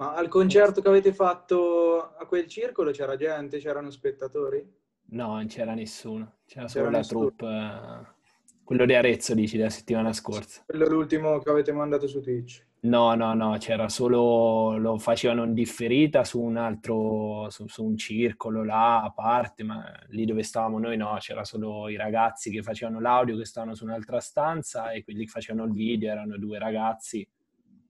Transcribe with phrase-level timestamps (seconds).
[0.00, 4.66] Ma al concerto che avete fatto a quel circolo c'era gente, c'erano spettatori?
[5.10, 7.24] No, non c'era nessuno, c'era, c'era solo nessuno.
[7.24, 7.46] la troupe.
[7.46, 8.18] Eh,
[8.64, 10.62] quello di Arezzo dici della settimana scorsa.
[10.64, 12.64] Quello l'ultimo che avete mandato su Twitch.
[12.82, 17.98] No, no, no, c'era solo, lo facevano in differita su un altro, su, su, un
[17.98, 22.62] circolo là a parte, ma lì dove stavamo noi no, c'era solo i ragazzi che
[22.62, 26.58] facevano l'audio che stavano su un'altra stanza e quelli che facevano il video erano due
[26.58, 27.28] ragazzi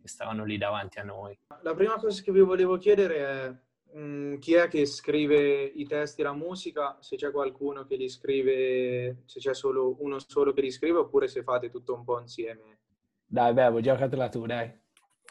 [0.01, 1.39] che stavano lì davanti a noi.
[1.62, 3.48] La prima cosa che vi volevo chiedere è
[3.93, 7.97] mh, mm, chi è che scrive i testi e la musica, se c'è qualcuno che
[7.97, 12.05] li scrive, se c'è solo uno solo che li scrive oppure se fate tutto un
[12.05, 12.79] po' insieme.
[13.27, 14.79] Dai, Bevo, giocatela tu, dai.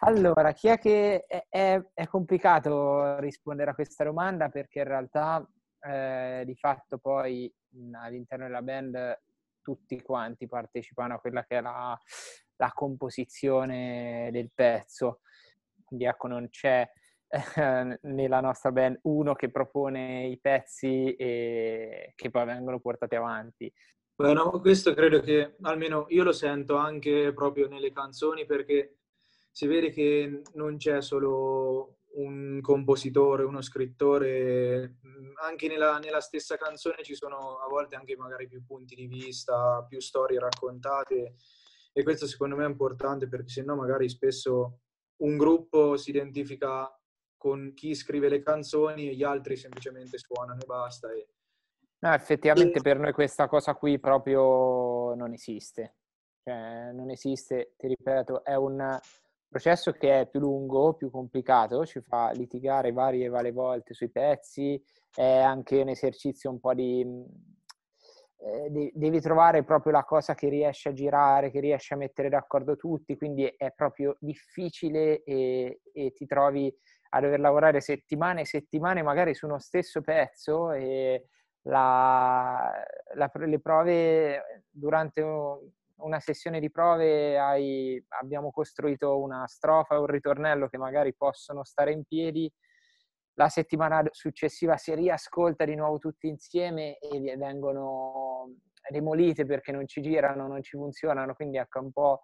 [0.01, 5.45] Allora, chi è che è, è, è, complicato rispondere a questa domanda perché in realtà
[5.81, 7.53] eh, di fatto poi
[7.91, 9.19] all'interno della band
[9.61, 11.99] tutti quanti partecipano a quella che è la,
[12.59, 15.21] la composizione del pezzo.
[15.83, 16.87] Quindi ecco, non c'è
[17.55, 23.71] eh, nella nostra band uno che propone i pezzi e che poi vengono portati avanti.
[24.15, 28.97] Bueno, questo credo che almeno io lo sento anche proprio nelle canzoni perché
[29.49, 34.97] si vede che non c'è solo un compositore, uno scrittore,
[35.41, 39.85] anche nella, nella, stessa canzone ci sono a volte anche magari più punti di vista,
[39.87, 41.35] più storie raccontate
[41.91, 44.79] e questo secondo me è importante perché sennò magari spesso
[45.17, 46.91] un gruppo si identifica
[47.35, 51.11] con chi scrive le canzoni e gli altri semplicemente suonano e basta.
[51.11, 51.27] E...
[51.99, 52.81] No, effettivamente e...
[52.81, 55.95] per noi questa cosa qui proprio non esiste.
[56.43, 58.99] Cioè, non esiste, ti ripeto, è un
[59.47, 64.09] processo che è più lungo, più complicato, ci fa litigare varie e varie volte sui
[64.09, 64.81] pezzi,
[65.13, 67.05] è anche un esercizio un po' di...
[68.41, 72.77] Eh, devi trovare proprio la cosa che riesce a girare, che riesce a mettere d'accordo
[72.77, 76.73] tutti, quindi è proprio difficile e, e ti trovi
[77.09, 81.25] a dover lavorare settimane e settimane magari su uno stesso pezzo e
[81.63, 82.71] la,
[83.15, 85.21] la, le prove durante
[85.95, 91.91] una sessione di prove hai, abbiamo costruito una strofa un ritornello che magari possono stare
[91.91, 92.49] in piedi,
[93.39, 98.53] la settimana successiva si riascolta di nuovo tutti insieme e vengono
[98.89, 102.21] demolite perché non ci girano, non ci funzionano, quindi ecco un po',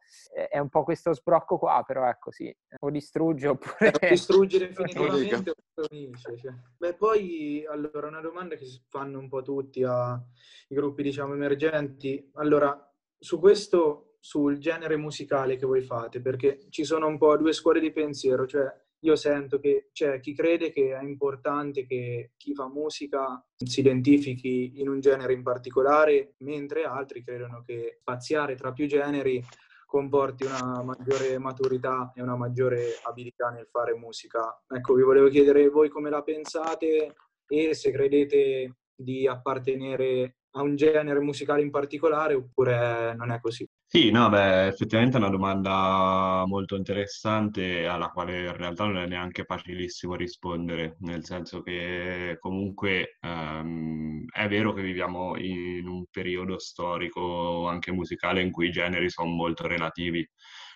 [0.49, 3.93] è un po' questo sbrocco qua, però ecco sì, o distrugge oppure...
[3.93, 6.37] O distrugge definitivamente oppure unisce.
[6.37, 6.53] Cioè.
[6.77, 10.19] Beh, poi, allora, una domanda che fanno un po' tutti ai
[10.67, 12.29] gruppi, diciamo, emergenti.
[12.33, 12.77] Allora,
[13.17, 17.79] su questo, sul genere musicale che voi fate, perché ci sono un po' due scuole
[17.79, 22.67] di pensiero, cioè io sento che c'è chi crede che è importante che chi fa
[22.67, 28.87] musica si identifichi in un genere in particolare, mentre altri credono che spaziare tra più
[28.87, 29.43] generi
[29.85, 34.59] comporti una maggiore maturità e una maggiore abilità nel fare musica.
[34.67, 37.15] Ecco, vi volevo chiedere voi come la pensate
[37.47, 43.67] e se credete di appartenere a un genere musicale in particolare oppure non è così?
[43.95, 49.05] Sì, no, beh, effettivamente è una domanda molto interessante alla quale in realtà non è
[49.07, 56.59] neanche facilissimo rispondere, nel senso che comunque um, è vero che viviamo in un periodo
[56.59, 60.27] storico anche musicale in cui i generi sono molto relativi.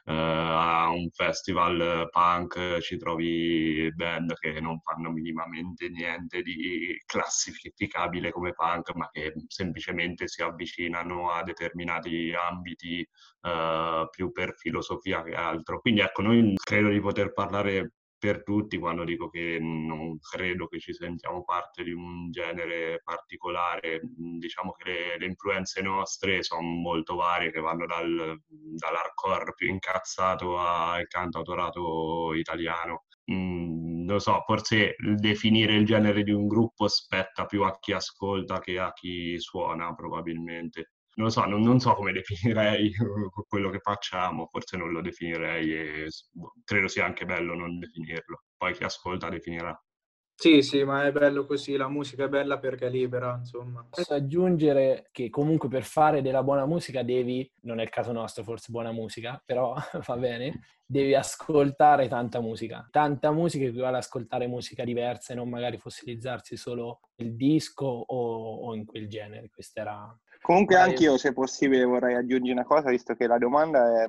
[0.05, 8.31] Uh, a un festival punk ci trovi band che non fanno minimamente niente di classificabile
[8.31, 13.07] come punk, ma che semplicemente si avvicinano a determinati ambiti
[13.41, 15.79] uh, più per filosofia che altro.
[15.79, 20.79] Quindi ecco, noi credo di poter parlare per tutti quando dico che non credo che
[20.79, 24.01] ci sentiamo parte di un genere particolare.
[24.03, 30.57] Diciamo che le, le influenze nostre sono molto varie, che vanno dal, dall'hardcore più incazzato
[30.57, 33.05] al cantautorato italiano.
[33.31, 38.59] Mm, non so, forse definire il genere di un gruppo spetta più a chi ascolta
[38.59, 42.91] che a chi suona, probabilmente non lo so, non, non, so come definirei
[43.47, 48.43] quello che facciamo, forse non lo definirei e boh, credo sia anche bello non definirlo.
[48.57, 49.77] Poi chi ascolta definirà.
[50.41, 53.85] Sì, sì, ma è bello così, la musica è bella perché è libera, insomma.
[53.89, 58.45] Posso aggiungere che comunque per fare della buona musica devi, non è il caso nostro
[58.45, 59.75] forse buona musica, però
[60.07, 62.87] va bene, devi ascoltare tanta musica.
[62.89, 68.55] Tanta musica equivale ad ascoltare musica diversa e non magari fossilizzarsi solo nel disco o,
[68.65, 69.49] o in quel genere.
[69.49, 74.07] Questa era Comunque anch'io, se possibile, vorrei aggiungere una cosa, visto che la domanda è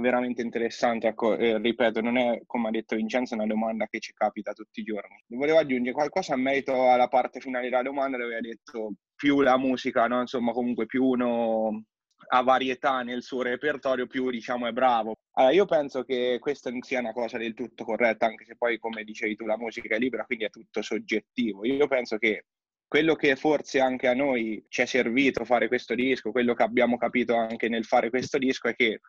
[0.00, 1.06] veramente interessante.
[1.08, 4.80] Ecco, eh, ripeto, non è, come ha detto Vincenzo, una domanda che ci capita tutti
[4.80, 5.22] i giorni.
[5.28, 9.56] Volevo aggiungere qualcosa a merito alla parte finale della domanda dove ha detto più la
[9.56, 10.20] musica, no?
[10.20, 11.84] insomma, comunque più uno
[12.28, 15.18] ha varietà nel suo repertorio, più diciamo è bravo.
[15.32, 18.78] Allora, io penso che questa non sia una cosa del tutto corretta, anche se poi,
[18.78, 21.64] come dicevi tu, la musica è libera, quindi è tutto soggettivo.
[21.64, 22.46] Io penso che
[22.88, 26.96] quello che forse anche a noi ci è servito fare questo disco, quello che abbiamo
[26.96, 29.00] capito anche nel fare questo disco è che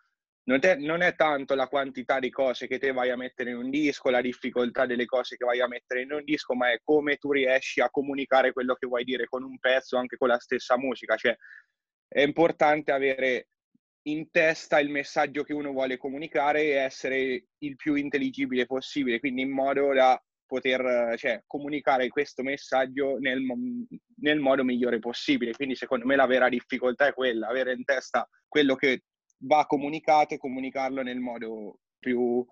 [0.48, 3.58] non è, non è, tanto la quantità di cose che te vai a mettere in
[3.58, 6.80] un disco, la difficoltà delle cose che vai a mettere in un disco, ma è
[6.84, 10.40] come tu riesci a comunicare quello che vuoi dire con un pezzo, anche con la
[10.40, 11.18] stessa musica.
[11.18, 11.36] Cioè,
[12.08, 13.50] è importante avere
[14.04, 19.42] in testa il messaggio che uno vuole comunicare e essere il più intelligibile possibile, quindi
[19.42, 23.40] in modo da poter cioè, comunicare questo messaggio nel,
[24.22, 25.52] nel modo migliore possibile.
[25.52, 29.04] Quindi secondo me la vera difficoltà è quella, avere in testa quello che
[29.40, 32.44] va comunicato e comunicarlo nel modo più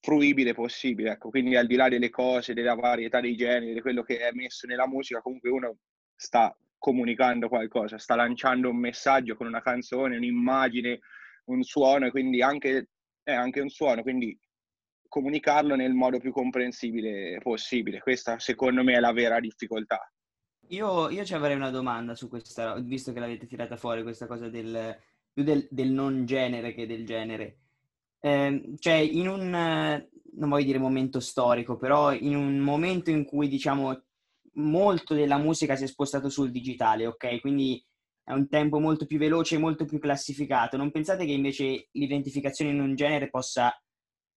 [0.00, 1.12] fruibile possibile.
[1.12, 4.30] Ecco, quindi al di là delle cose, della varietà dei generi, di quello che è
[4.32, 5.78] messo nella musica, comunque uno
[6.14, 11.00] sta comunicando qualcosa, sta lanciando un messaggio con una canzone, un'immagine,
[11.46, 12.88] un suono, e quindi anche,
[13.22, 14.36] è anche un suono, quindi
[15.10, 17.98] comunicarlo nel modo più comprensibile possibile.
[18.00, 20.10] Questa secondo me è la vera difficoltà.
[20.68, 24.48] Io, io ci avrei una domanda su questa, visto che l'avete tirata fuori, questa cosa
[24.48, 24.96] del,
[25.32, 27.58] più del, del non genere che del genere.
[28.20, 33.48] Eh, cioè, in un, non voglio dire momento storico, però in un momento in cui,
[33.48, 34.00] diciamo,
[34.54, 37.40] molto della musica si è spostato sul digitale, ok?
[37.40, 37.84] Quindi
[38.22, 40.76] è un tempo molto più veloce, molto più classificato.
[40.76, 43.76] Non pensate che invece l'identificazione in un genere possa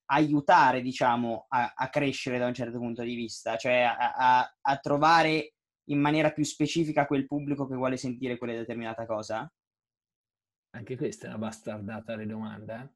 [0.06, 4.78] aiutare, diciamo, a, a crescere da un certo punto di vista, cioè a, a, a
[4.78, 5.54] trovare
[5.86, 9.52] in maniera più specifica quel pubblico che vuole sentire quella determinata cosa?
[10.76, 12.96] Anche questa è una bastardata le domande.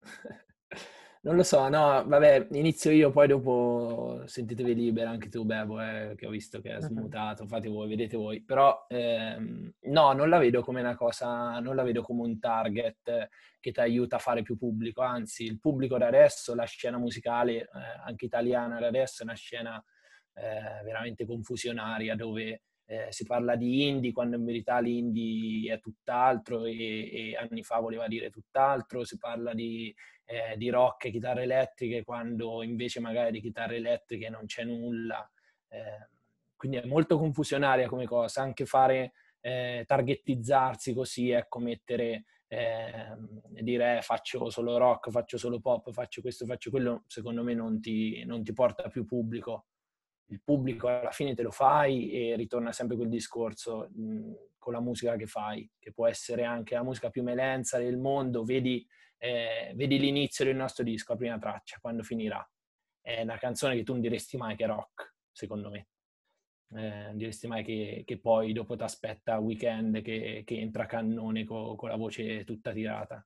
[0.00, 0.04] Eh?
[1.26, 6.14] non lo so, no, vabbè, inizio io, poi dopo sentitevi libera, anche tu Bebo, eh,
[6.16, 8.42] che ho visto che è smutato, fate voi, vedete voi.
[8.42, 13.28] Però ehm, no, non la vedo come una cosa, non la vedo come un target
[13.58, 17.54] che ti aiuta a fare più pubblico, anzi il pubblico da adesso, la scena musicale,
[17.54, 17.68] eh,
[18.04, 19.84] anche italiana da adesso, è una scena
[20.34, 26.64] eh, veramente confusionaria dove eh, si parla di indie quando in verità l'indie è tutt'altro
[26.64, 29.94] e, e, anni fa voleva dire tutt'altro, si parla di,
[30.24, 35.28] eh, di, rock e chitarre elettriche quando invece magari di chitarre elettriche non c'è nulla.
[35.68, 36.08] Eh,
[36.54, 43.16] quindi è molto confusionaria come cosa, anche fare eh, targettizzarsi così, ecco, mettere eh,
[43.62, 48.24] dire faccio solo rock, faccio solo pop, faccio questo, faccio quello, secondo me non ti,
[48.24, 49.66] non ti porta più pubblico
[50.28, 54.80] il pubblico alla fine te lo fai e ritorna sempre quel discorso mh, con la
[54.80, 58.84] musica che fai, che può essere anche la musica più melenza del mondo, vedi,
[59.18, 62.44] eh, vedi l'inizio del nostro disco, la prima traccia, quando finirà.
[63.00, 65.88] È una canzone che tu non diresti mai che è rock, secondo me.
[66.74, 71.44] Eh, non diresti mai che, che poi dopo ti aspetta Weekend che, che entra cannone
[71.44, 73.24] co, con la voce tutta tirata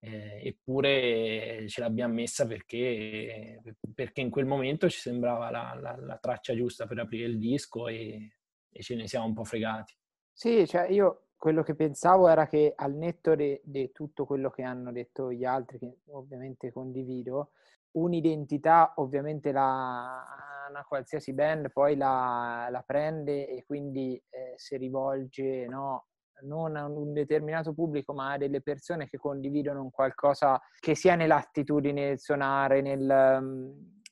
[0.00, 3.60] eh, eppure ce l'abbiamo messa perché,
[3.94, 7.88] perché, in quel momento ci sembrava la, la, la traccia giusta per aprire il disco
[7.88, 8.32] e,
[8.70, 9.94] e, ce ne siamo un po' fregati.
[10.32, 14.92] Sì, cioè io quello che pensavo era che al netto di tutto quello che hanno
[14.92, 17.50] detto gli altri, che ovviamente condivido,
[17.92, 20.24] un'identità ovviamente la,
[20.68, 26.06] una qualsiasi band poi la, la prende e quindi eh, si rivolge no,
[26.42, 31.14] non a un determinato pubblico, ma a delle persone che condividono un qualcosa che sia
[31.14, 33.70] nell'attitudine del suonare, nel, mm,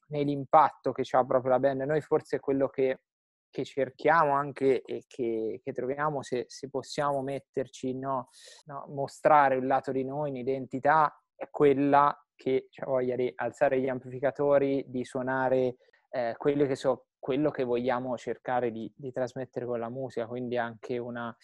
[0.08, 1.82] nell'impatto che ha proprio la band.
[1.82, 3.00] Noi forse quello che,
[3.50, 8.28] che cerchiamo anche e che, che troviamo se, se, possiamo metterci, no,
[8.66, 13.88] no, mostrare un lato di noi, un'identità, è quella che cioè, voglia di alzare gli
[13.88, 15.76] amplificatori, di suonare
[16.10, 20.58] eh, quello che so, quello che vogliamo cercare di, di, trasmettere con la musica, quindi
[20.58, 21.34] anche una,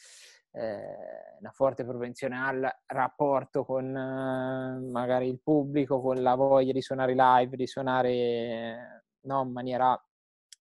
[0.52, 6.82] eh, una forte propensione al rapporto con eh, magari il pubblico, con la voglia di
[6.82, 10.02] suonare live, di suonare no, in maniera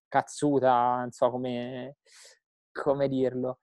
[0.08, 1.98] cazzuta, non so come,
[2.72, 3.60] come dirlo.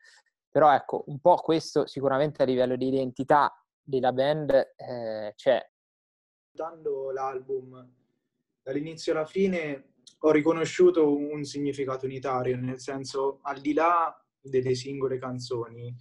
[0.51, 3.53] Però ecco, un po' questo sicuramente a livello di identità
[3.83, 5.71] della band eh, c'è.
[6.51, 7.95] Dando l'album
[8.67, 15.19] dall'inizio alla fine ho riconosciuto un significato unitario, nel senso al di là delle singole
[15.19, 15.95] canzoni,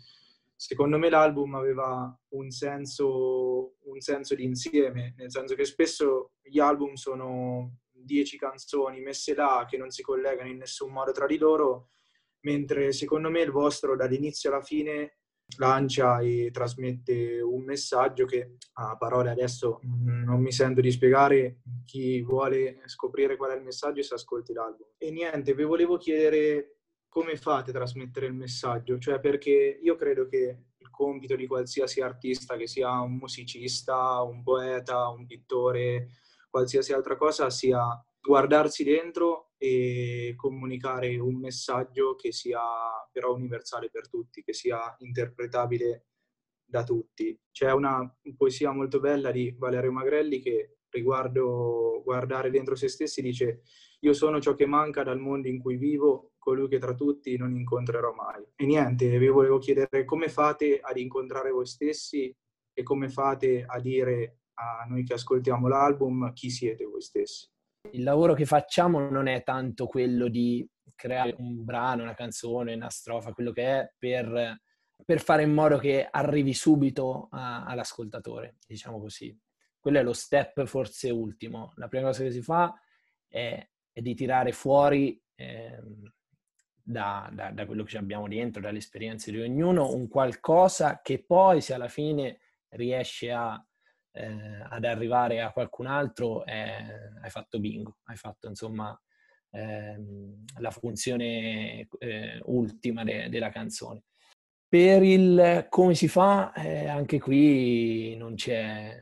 [0.56, 6.60] secondo me l'album aveva un senso, un senso di insieme, nel senso che spesso gli
[6.60, 11.38] album sono dieci canzoni messe là che non si collegano in nessun modo tra di
[11.38, 11.90] loro,
[12.42, 15.18] mentre secondo me il vostro dall'inizio alla fine
[15.58, 22.22] lancia e trasmette un messaggio che a parole adesso non mi sento di spiegare, chi
[22.22, 24.88] vuole scoprire qual è il messaggio si ascolti l'album.
[24.98, 26.75] E niente, vi volevo chiedere
[27.16, 29.00] come fate a trasmettere il messaggio?
[29.00, 34.44] Cioè perché io credo che il compito di qualsiasi artista, che sia un musicista, un
[34.44, 36.10] poeta, un pittore,
[36.50, 37.82] qualsiasi altra cosa, sia
[38.20, 42.60] guardarsi dentro e comunicare un messaggio che sia
[43.14, 46.08] però universale per tutti, che sia interpretabile
[46.66, 47.40] da tutti.
[47.50, 53.62] C'è una poesia molto bella di Valerio Magrelli che riguardo guardare dentro se stessi dice
[54.02, 57.56] io sono ciò che manca dal mondo in cui vivo, colui che tra tutti non
[57.56, 58.46] incontrerò mai.
[58.56, 62.34] E niente, vi volevo chiedere come fate ad incontrare voi stessi
[62.72, 67.50] e come fate a dire a noi che ascoltiamo l'album chi siete voi stessi.
[67.90, 72.90] Il lavoro che facciamo non è tanto quello di creare un brano, una canzone, una
[72.92, 74.62] strofa, quello che è per,
[75.04, 79.36] per fare in modo che arrivi subito a, all'ascoltatore, diciamo così.
[79.80, 81.74] Quello è lo step forse ultimo.
[81.78, 82.72] La prima cosa che si fa
[83.28, 85.82] è, è di tirare fuori eh,
[86.88, 91.60] da, da, da, quello che abbiamo dentro, dalle esperienze di ognuno, un qualcosa che poi
[91.60, 92.40] se alla fine
[92.70, 93.60] riesce a,
[94.12, 96.86] eh, ad arrivare a qualcun altro, eh,
[97.24, 98.98] hai fatto bingo, hai fatto insomma
[99.50, 104.04] ehm, la funzione eh, ultima de, della canzone.
[104.68, 109.00] Per il come si fa, eh, anche qui non c'è,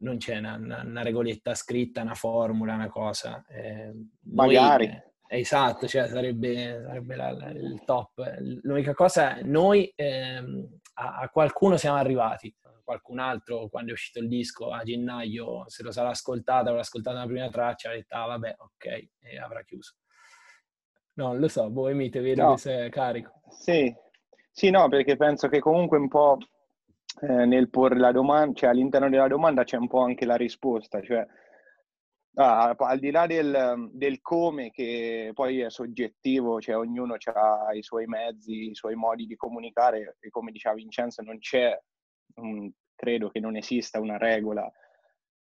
[0.00, 3.44] non c'è una, una, regoletta scritta, una formula, una cosa.
[3.46, 3.92] Eh,
[4.22, 4.86] Magari.
[4.86, 8.36] Noi, Esatto, cioè sarebbe, sarebbe la, la, il top.
[8.62, 14.20] L'unica cosa è noi ehm, a, a, qualcuno siamo arrivati, qualcun altro quando è uscito
[14.20, 18.14] il disco a gennaio se lo sarà ascoltato, avrà ascoltato la prima traccia, ha detto
[18.16, 19.96] ah vabbè ok e avrà chiuso.
[21.14, 22.54] No, lo so, voi mi te vedo no.
[22.54, 23.42] che sei carico.
[23.50, 23.94] Sì.
[24.50, 26.38] sì, no, perché penso che comunque un po'
[27.20, 31.02] eh, nel porre la domanda, cioè all'interno della domanda c'è un po' anche la risposta,
[31.02, 31.26] cioè
[32.40, 37.82] Ah, al di là del, del, come, che poi è soggettivo, cioè ognuno ha i
[37.82, 41.76] suoi mezzi, i suoi modi di comunicare, e come diceva Vincenzo, non c'è,
[42.36, 44.70] um, credo che non esista una regola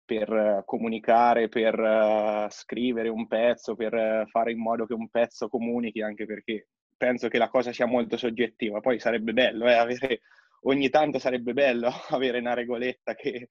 [0.06, 5.10] per uh, comunicare, per uh, scrivere un pezzo, per uh, fare in modo che un
[5.10, 8.80] pezzo comunichi, anche perché penso che la cosa sia molto soggettiva.
[8.80, 10.22] Poi sarebbe bello, eh, avere,
[10.62, 13.50] ogni tanto sarebbe bello avere una regoletta che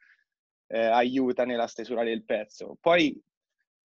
[0.66, 2.78] eh, aiuta nella stesura del pezzo.
[2.80, 3.22] Poi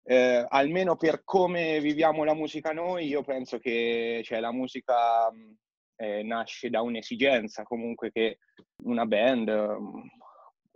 [0.07, 5.31] eh, almeno per come viviamo la musica noi, io penso che cioè, la musica
[5.97, 8.39] eh, nasce da un'esigenza comunque che
[8.83, 10.03] una band um,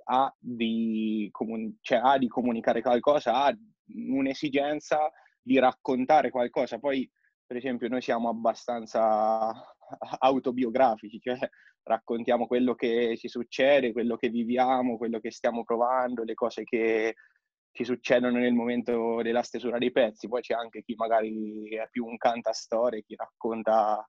[0.04, 3.54] ha, di comun- cioè, ha, di comunicare qualcosa, ha
[3.86, 5.10] un'esigenza
[5.42, 6.78] di raccontare qualcosa.
[6.78, 7.08] Poi,
[7.46, 9.52] per esempio, noi siamo abbastanza
[10.20, 11.38] autobiografici, cioè
[11.82, 17.14] raccontiamo quello che ci succede, quello che viviamo, quello che stiamo provando, le cose che
[17.72, 20.28] ci succedono nel momento della stesura dei pezzi.
[20.28, 24.06] Poi c'è anche chi magari è più un cantastorie, chi racconta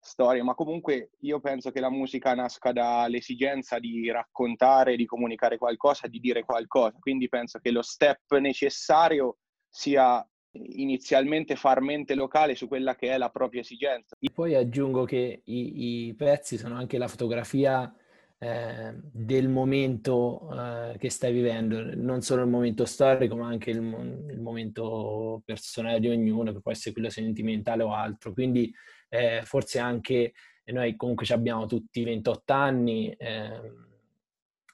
[0.00, 6.06] storie, ma comunque io penso che la musica nasca dall'esigenza di raccontare, di comunicare qualcosa,
[6.06, 6.96] di dire qualcosa.
[6.98, 13.18] Quindi penso che lo step necessario sia inizialmente far mente locale su quella che è
[13.18, 14.16] la propria esigenza.
[14.32, 17.92] Poi aggiungo che i, i pezzi sono anche la fotografia
[18.40, 23.78] eh, del momento eh, che stai vivendo, non solo il momento storico, ma anche il,
[23.78, 28.32] il, momento personale di ognuno, che può essere quello sentimentale o altro.
[28.32, 28.72] Quindi
[29.08, 30.34] eh, forse anche
[30.66, 33.86] noi comunque abbiamo tutti 28 anni, ehm,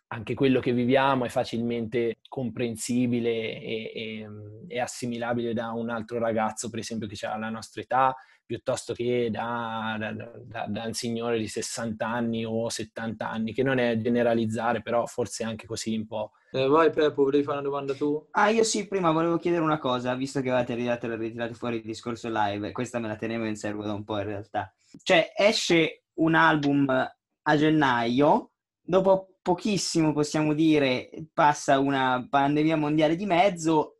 [0.09, 3.31] anche quello che viviamo è facilmente comprensibile
[3.61, 4.29] e, e,
[4.69, 8.15] e assimilabile da un altro ragazzo, per esempio, che ha la nostra età,
[8.47, 13.63] piuttosto che da, da, da, da, un signore di 60 anni o 70 anni, che
[13.63, 16.33] non è generalizzare, però forse anche così un po'.
[16.53, 18.27] Eh, vai Peppo, volevi fare una domanda tu?
[18.33, 21.83] Ah, io sì, prima volevo chiedere una cosa, visto che avete ritirato, ritirato fuori il
[21.83, 24.75] discorso live, questa me la tenevo in serbo da un po' in realtà.
[25.03, 33.27] Cioè, esce un album a gennaio, dopo pochissimo possiamo dire passa una pandemia mondiale di
[33.27, 33.94] mezzo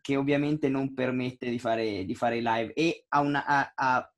[0.00, 2.72] che ovviamente non permette di fare, di fare live.
[2.74, 4.12] E a una, a, a,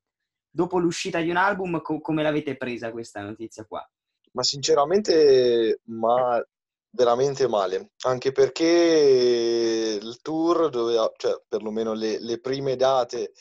[0.49, 3.87] dopo l'uscita di un album, co- come l'avete presa questa notizia qua?
[4.31, 6.43] Ma sinceramente, ma
[6.89, 13.33] veramente male, anche perché il tour doveva, cioè perlomeno le, le prime date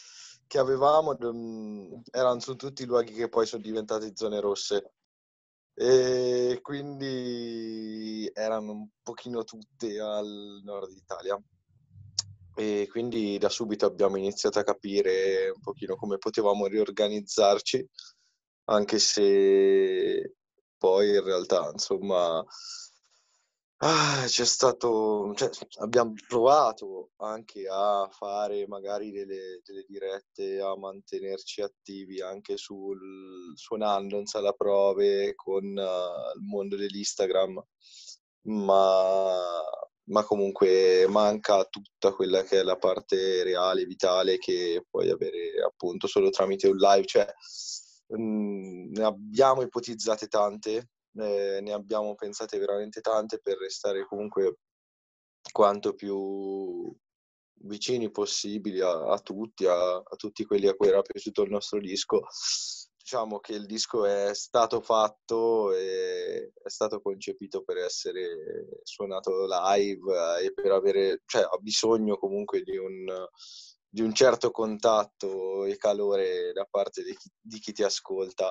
[0.47, 1.17] che avevamo
[2.11, 4.93] erano su tutti i luoghi che poi sono diventati zone rosse
[5.75, 11.41] e quindi erano un pochino tutte al nord Italia
[12.55, 17.89] e quindi da subito abbiamo iniziato a capire un pochino come potevamo riorganizzarci,
[18.67, 20.35] anche se
[20.79, 22.45] poi in realtà, insomma,
[23.87, 31.61] Ah, c'è stato, cioè, abbiamo provato anche a fare magari delle, delle dirette, a mantenerci
[31.61, 37.63] attivi anche sul suonando in sala prove con uh, il mondo dell'Instagram,
[38.47, 39.35] ma,
[40.07, 46.07] ma comunque manca tutta quella che è la parte reale, vitale che puoi avere appunto
[46.07, 47.07] solo tramite un live.
[47.07, 47.27] Cioè,
[48.09, 54.59] mh, mm, ne abbiamo ipotizzate tante, eh, ne abbiamo pensate veramente tante per restare comunque
[55.53, 56.93] quanto più
[57.67, 61.79] vicini possibili a, a tutti, a, a, tutti quelli a cui era piaciuto il nostro
[61.81, 62.27] disco.
[63.05, 70.41] Diciamo che il disco è stato fatto e è stato concepito per essere suonato live
[70.43, 73.05] e per avere, cioè ha bisogno comunque di un,
[73.87, 78.51] di un certo contatto e calore da parte di chi, di chi ti ascolta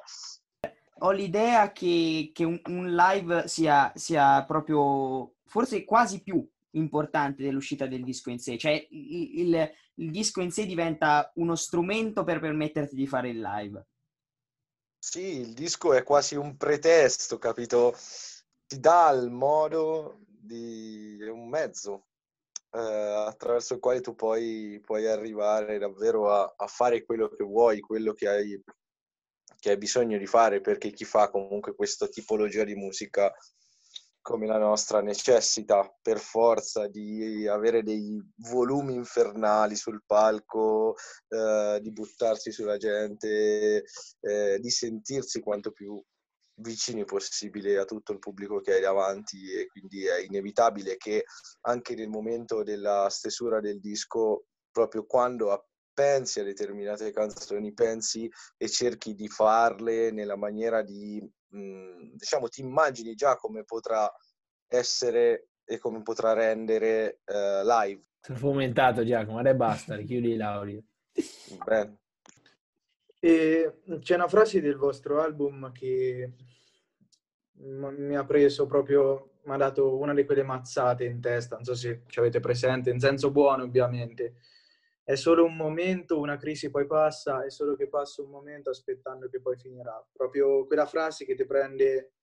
[0.99, 7.87] ho l'idea che, che un, un, live sia, sia, proprio, forse quasi più importante dell'uscita
[7.87, 8.57] del disco in sé.
[8.59, 13.41] Cioè il, il, il disco in sé diventa uno strumento per permetterti di fare il
[13.41, 13.83] live.
[15.05, 17.93] Sì, il disco è quasi un pretesto, capito?
[18.65, 21.17] Ti dà il modo di...
[21.29, 22.05] un mezzo
[22.71, 27.81] eh, attraverso il quale tu poi puoi arrivare davvero a, a, fare quello che vuoi,
[27.81, 28.63] quello che hai
[29.59, 33.33] che hai bisogno di fare perché chi fa comunque questa tipologia di musica
[34.23, 40.95] come la nostra necessita per forza di avere dei volumi infernali sul palco,
[41.27, 43.83] eh, di buttarsi sulla gente,
[44.21, 46.01] eh, di sentirsi quanto più
[46.55, 51.25] vicini possibile a tutto il pubblico che hai davanti e quindi è inevitabile che
[51.61, 58.69] anche nel momento della stesura del disco, proprio quando pensi a determinate canzoni, pensi e
[58.69, 61.21] cerchi di farle nella maniera di,
[61.53, 64.11] mh, diciamo, ti immagini già come potrà
[64.67, 68.03] essere e come potrà rendere uh, live.
[68.19, 70.83] Sono fomentato Giacomo, adesso basta, richiudi l'audio.
[71.65, 71.97] Bene.
[73.19, 76.33] E c'è una frase del vostro album che
[77.53, 81.75] mi ha preso proprio, mi ha dato una di quelle mazzate in testa, non so
[81.75, 84.35] se ci avete presente, in senso buono ovviamente
[85.03, 89.27] è solo un momento, una crisi poi passa, è solo che passa un momento aspettando
[89.27, 90.01] che poi finirà.
[90.11, 92.13] Proprio quella frase che ti prende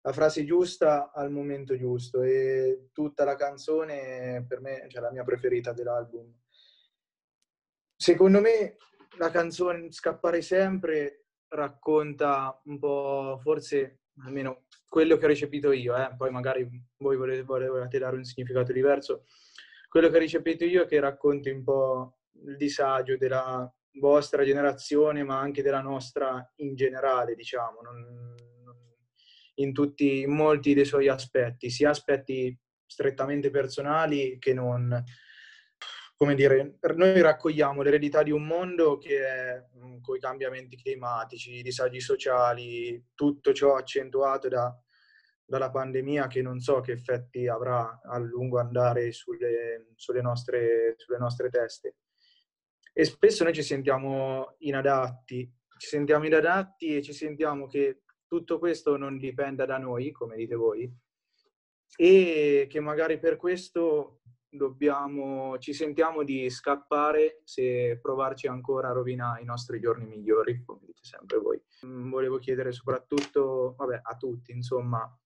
[0.00, 5.12] la frase giusta al momento giusto e tutta la canzone per me è cioè, la
[5.12, 6.32] mia preferita dell'album.
[7.94, 8.76] Secondo me
[9.18, 16.14] la canzone Scappare sempre racconta un po', forse almeno quello che ho recepito io, eh?
[16.16, 19.26] poi magari voi volete, volete dare un significato diverso.
[19.88, 25.22] Quello che ho recepito io è che racconti un po' il disagio della vostra generazione,
[25.22, 28.34] ma anche della nostra in generale, diciamo, non,
[29.56, 35.02] in, tutti, in molti dei suoi aspetti, sia aspetti strettamente personali che non.
[36.14, 41.54] Come dire, noi raccogliamo l'eredità di un mondo che è mm, con i cambiamenti climatici,
[41.54, 44.72] i disagi sociali, tutto ciò accentuato da,
[45.44, 51.18] dalla pandemia che non so che effetti avrà a lungo andare sulle, sulle, nostre, sulle
[51.18, 51.96] nostre teste
[52.92, 58.96] e spesso noi ci sentiamo inadatti, ci sentiamo inadatti e ci sentiamo che tutto questo
[58.96, 60.90] non dipenda da noi, come dite voi,
[61.96, 69.42] e che magari per questo dobbiamo, ci sentiamo di scappare se provarci ancora a rovinare
[69.42, 71.60] i nostri giorni migliori, come dite sempre voi.
[71.86, 75.18] Mm, volevo chiedere soprattutto, vabbè, a tutti, insomma,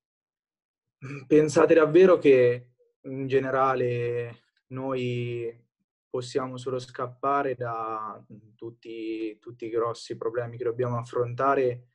[1.26, 2.70] pensate davvero che
[3.02, 5.65] in generale noi
[6.16, 8.18] possiamo solo scappare da
[8.54, 11.88] tutti, tutti i grossi problemi che dobbiamo affrontare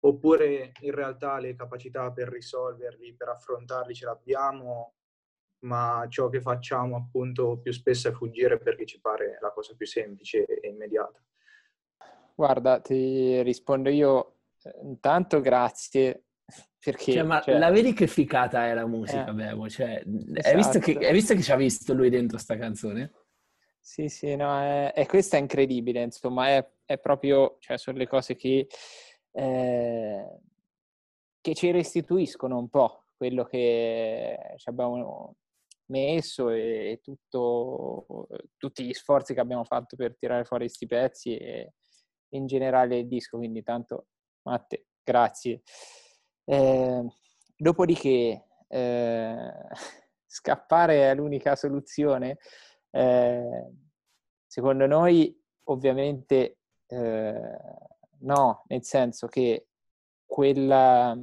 [0.00, 4.94] oppure in realtà le capacità per risolverli, per affrontarli ce l'abbiamo,
[5.66, 9.86] ma ciò che facciamo appunto più spesso è fuggire perché ci pare la cosa più
[9.86, 11.22] semplice e immediata.
[12.34, 14.36] Guarda, ti rispondo io
[14.84, 16.28] intanto grazie
[16.82, 17.12] perché...
[17.12, 17.58] Cioè, ma cioè...
[17.58, 19.68] la vedi che ficata è la musica, eh, Bevo?
[19.68, 20.48] Cioè, esatto.
[20.48, 23.12] hai, visto che, hai visto che ci ha visto lui dentro sta canzone?
[23.88, 28.08] Sì, sì, no, è, e questo è incredibile, insomma, è, è proprio, cioè, sono le
[28.08, 28.66] cose che,
[29.30, 30.40] eh,
[31.40, 35.36] che ci restituiscono un po' quello che ci abbiamo
[35.86, 41.36] messo e, e tutto, tutti gli sforzi che abbiamo fatto per tirare fuori questi pezzi
[41.36, 41.74] e
[42.30, 44.08] in generale il disco, quindi tanto
[44.42, 45.62] Matte, grazie.
[46.44, 47.04] Eh,
[47.56, 49.52] dopodiché, eh,
[50.26, 52.38] scappare è l'unica soluzione?
[52.96, 53.72] Eh,
[54.46, 57.58] secondo noi ovviamente eh,
[58.20, 59.68] no, nel senso che
[60.24, 61.14] quella,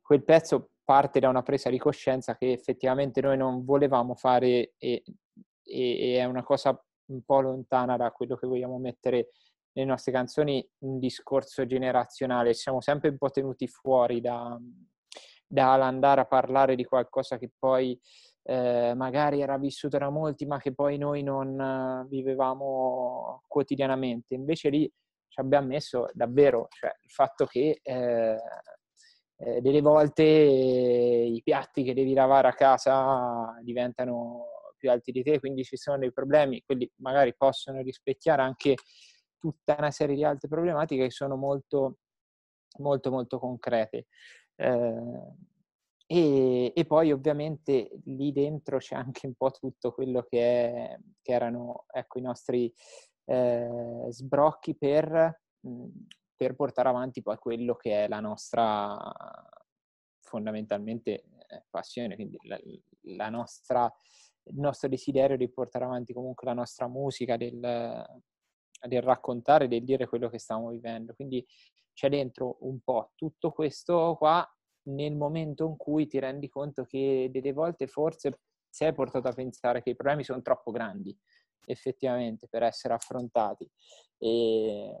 [0.00, 5.02] quel pezzo parte da una presa di coscienza che effettivamente noi non volevamo fare e,
[5.62, 9.30] e, e è una cosa un po' lontana da quello che vogliamo mettere
[9.72, 12.54] nelle nostre canzoni, un discorso generazionale.
[12.54, 14.56] Siamo sempre un po' tenuti fuori da,
[15.48, 18.00] dall'andare a parlare di qualcosa che poi
[18.46, 24.34] eh, magari era vissuto da molti, ma che poi noi non uh, vivevamo quotidianamente.
[24.34, 24.92] Invece lì
[25.28, 28.36] ci abbiamo messo davvero cioè, il fatto che eh,
[29.36, 35.40] eh, delle volte i piatti che devi lavare a casa diventano più alti di te,
[35.40, 38.74] quindi ci sono dei problemi, quelli magari possono rispecchiare anche
[39.38, 41.98] tutta una serie di altre problematiche che sono molto,
[42.78, 44.06] molto, molto concrete.
[44.56, 45.02] Eh,
[46.06, 51.32] e, e, poi ovviamente lì dentro c'è anche un po' tutto quello che, è, che
[51.32, 52.72] erano ecco, i nostri
[53.24, 55.40] eh, sbrocchi per,
[56.36, 58.98] per, portare avanti poi quello che è la nostra
[60.20, 62.58] fondamentalmente eh, passione, quindi la,
[63.16, 63.90] la nostra,
[64.44, 67.58] il nostro desiderio di portare avanti comunque la nostra musica, del,
[68.86, 71.14] del raccontare, del dire quello che stiamo vivendo.
[71.14, 71.44] Quindi
[71.94, 74.46] c'è dentro un po' tutto questo qua
[74.84, 79.82] nel momento in cui ti rendi conto che delle volte forse sei portato a pensare
[79.82, 81.16] che i problemi sono troppo grandi
[81.66, 83.68] effettivamente per essere affrontati.
[84.18, 85.00] E,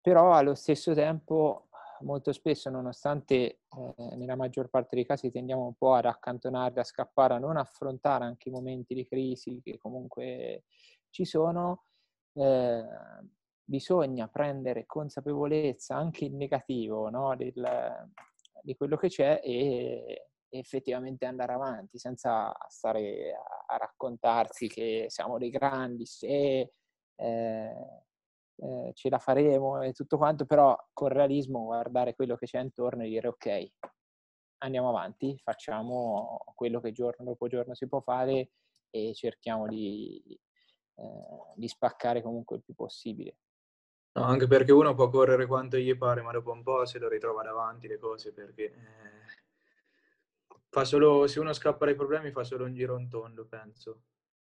[0.00, 1.68] però allo stesso tempo
[2.00, 6.84] molto spesso, nonostante eh, nella maggior parte dei casi tendiamo un po' ad accantonarli, a
[6.84, 10.64] scappare, a non affrontare anche i momenti di crisi che comunque
[11.10, 11.84] ci sono,
[12.34, 12.84] eh,
[13.64, 17.34] bisogna prendere consapevolezza anche in negativo no?
[17.34, 18.10] Del,
[18.64, 25.36] di quello che c'è e, effettivamente andare avanti senza stare a, a raccontarsi che siamo
[25.36, 26.70] dei grandi, se
[27.16, 28.02] eh,
[28.56, 33.02] eh, ce la faremo e tutto quanto, però con realismo guardare quello che c'è intorno
[33.02, 33.72] e dire ok,
[34.58, 38.52] andiamo avanti, facciamo quello che giorno dopo giorno si può fare
[38.90, 40.22] e cerchiamo di,
[40.94, 43.38] eh, di spaccare comunque il più possibile.
[44.16, 47.08] No, anche perché uno può correre quanto gli pare, ma dopo un po' se lo
[47.08, 49.42] ritrova davanti le cose perché eh,
[50.68, 54.02] fa solo, se uno scappa dai problemi fa solo un giro in tondo, penso.